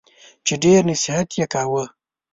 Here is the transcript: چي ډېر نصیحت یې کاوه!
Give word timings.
چي 0.45 0.53
ډېر 0.63 0.81
نصیحت 0.91 1.29
یې 1.39 1.45
کاوه! 1.53 1.83